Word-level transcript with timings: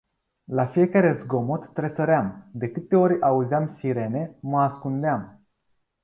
La 0.45 0.65
fiecare 0.65 1.13
zgomot 1.17 1.67
tresăream, 1.69 2.49
de 2.53 2.71
câte 2.71 2.95
ori 2.95 3.21
auzeam 3.21 3.67
sirene 3.67 4.35
mă 4.41 4.61
ascundeam. 4.61 5.41